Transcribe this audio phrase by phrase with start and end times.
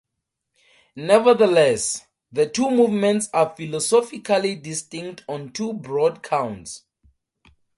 [0.95, 6.85] Nevertheless, the two movements are philosophically distinct on two broad counts.